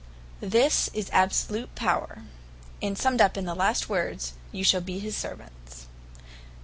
This 0.41 0.89
is 0.95 1.11
absolute 1.13 1.75
power, 1.75 2.23
and 2.81 2.97
summed 2.97 3.21
up 3.21 3.37
in 3.37 3.45
the 3.45 3.53
last 3.53 3.87
words, 3.87 4.33
"you 4.51 4.63
shall 4.63 4.81
be 4.81 4.97
his 4.97 5.15
servants." 5.15 5.85